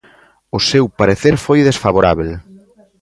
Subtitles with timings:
[0.57, 2.31] O seu parecer foi desfavorábel.